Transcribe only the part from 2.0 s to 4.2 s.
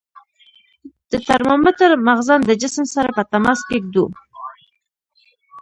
مخزن د جسم سره په تماس کې ږدو.